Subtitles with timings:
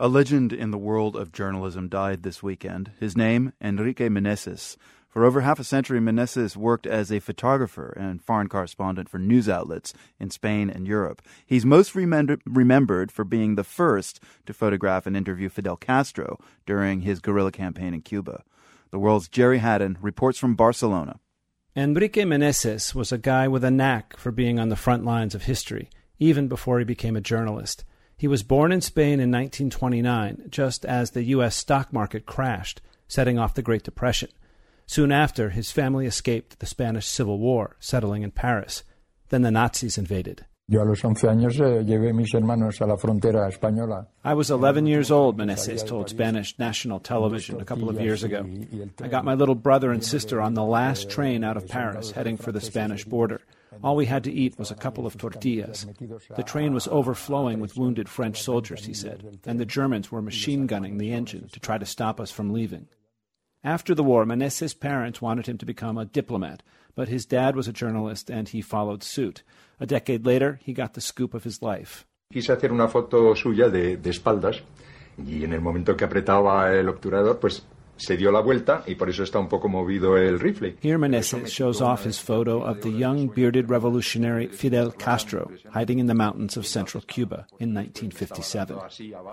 [0.00, 2.90] A legend in the world of journalism died this weekend.
[2.98, 4.76] His name, Enrique Meneses.
[5.08, 9.48] For over half a century, Meneses worked as a photographer and foreign correspondent for news
[9.48, 11.22] outlets in Spain and Europe.
[11.46, 17.20] He's most remembered for being the first to photograph and interview Fidel Castro during his
[17.20, 18.42] guerrilla campaign in Cuba.
[18.90, 21.20] The world's Jerry Hadden reports from Barcelona.
[21.76, 25.44] Enrique Meneses was a guy with a knack for being on the front lines of
[25.44, 25.88] history,
[26.18, 27.84] even before he became a journalist.
[28.16, 31.56] He was born in Spain in 1929, just as the U.S.
[31.56, 34.30] stock market crashed, setting off the Great Depression.
[34.86, 38.84] Soon after, his family escaped the Spanish Civil War, settling in Paris.
[39.30, 40.44] Then the Nazis invaded.
[40.70, 40.76] Eh,
[44.24, 48.48] I was 11 years old, Meneses told Spanish national television a couple of years ago.
[49.02, 52.38] I got my little brother and sister on the last train out of Paris, heading
[52.38, 53.42] for the Spanish border.
[53.82, 55.86] All we had to eat was a couple of tortillas.
[56.36, 60.66] The train was overflowing with wounded French soldiers, he said, and the Germans were machine
[60.66, 62.88] gunning the engine to try to stop us from leaving.
[63.62, 66.62] After the war, Meneses' parents wanted him to become a diplomat,
[66.94, 69.42] but his dad was a journalist and he followed suit.
[69.80, 72.06] A decade later, he got the scoop of his life.
[72.30, 74.60] Quise hacer una foto suya de, de espaldas
[75.16, 77.62] y en el momento que apretaba el obturador, pues
[77.96, 80.76] se dio la vuelta y por eso está un poco movido el rifle.
[80.80, 86.06] Here Meneses shows off his photo of the young bearded revolutionary Fidel Castro hiding in
[86.06, 88.78] the mountains of central Cuba in 1957.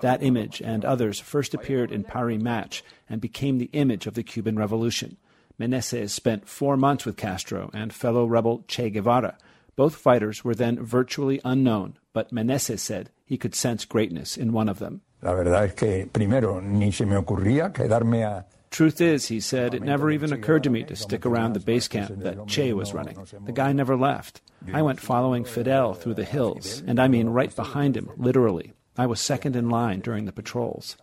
[0.02, 4.23] That image and others first appeared in Paris Match and became the image of the
[4.23, 5.17] Cuban Revolution.
[5.59, 9.38] Meneses spent four months with Castro and fellow rebel Che Guevara.
[9.76, 14.70] Both fighters were then virtually unknown, but Meneses said he could sense greatness in one
[14.70, 15.02] of them.
[15.22, 19.73] La verdad es que primero ni se me ocurría quedarme a Truth is, he said,
[19.73, 22.94] it never even occurred to me to stick around the base camp that Che was
[22.94, 23.17] running.
[23.45, 24.39] The guy never left.
[24.72, 28.72] I went following Fidel through the hills, and I mean right behind him, literally.
[28.97, 30.95] I was second in line during the patrols.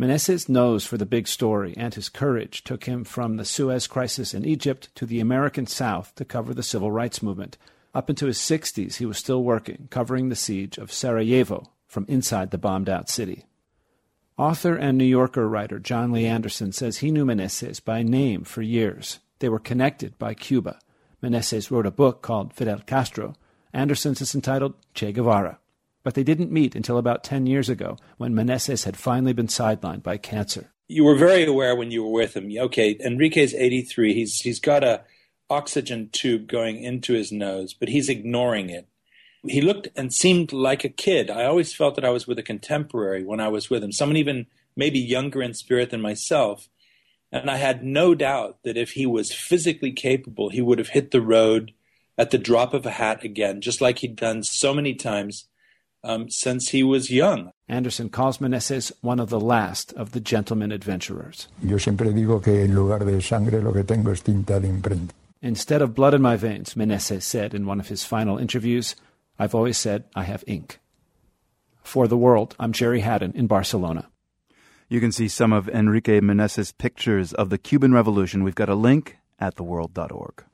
[0.00, 4.32] Meneses' nose for the big story and his courage took him from the Suez Crisis
[4.32, 7.58] in Egypt to the American South to cover the civil rights movement.
[7.94, 12.52] Up into his 60s, he was still working, covering the siege of Sarajevo from inside
[12.52, 13.44] the bombed out city.
[14.38, 18.62] Author and New Yorker writer Jon Lee Anderson says he knew Meneses by name for
[18.62, 19.18] years.
[19.40, 20.78] They were connected by Cuba.
[21.22, 23.34] Meneses wrote a book called Fidel Castro.
[23.74, 25.58] Anderson's is entitled Che Guevara.
[26.02, 30.02] But they didn't meet until about 10 years ago when Meneses had finally been sidelined
[30.02, 30.72] by cancer.
[30.88, 32.50] You were very aware when you were with him.
[32.56, 34.14] Okay, Enrique's 83.
[34.14, 35.02] He's, he's got a
[35.50, 38.86] oxygen tube going into his nose, but he's ignoring it.
[39.46, 41.30] He looked and seemed like a kid.
[41.30, 44.16] I always felt that I was with a contemporary when I was with him, someone
[44.16, 44.46] even
[44.76, 46.68] maybe younger in spirit than myself.
[47.32, 51.10] And I had no doubt that if he was physically capable, he would have hit
[51.10, 51.72] the road
[52.18, 55.46] at the drop of a hat again, just like he'd done so many times
[56.02, 57.50] um, since he was young.
[57.68, 61.48] Anderson calls Meneses one of the last of the gentleman adventurers.
[61.62, 65.14] Yo siempre digo que en lugar de sangre lo que tengo es tinta de imprenta.
[65.42, 68.94] Instead of blood in my veins, Meneses said in one of his final interviews,
[69.40, 70.80] I've always said I have ink.
[71.82, 74.10] For the world, I'm Jerry Hadden in Barcelona.
[74.90, 78.44] You can see some of Enrique Meneses' pictures of the Cuban Revolution.
[78.44, 80.44] We've got a link at theworld.org.